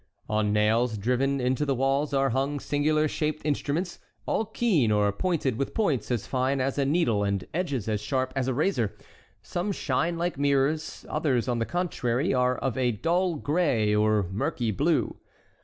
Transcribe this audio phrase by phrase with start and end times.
[0.27, 5.59] On nails driven into the walls are hung singular shaped instruments, all keen or pointed
[5.59, 8.97] with points as fine as a needle and edges as sharp as a razor;
[9.43, 14.71] some shine like mirrors; others, on the contrary, are of a dull gray or murky
[14.71, 15.17] blue.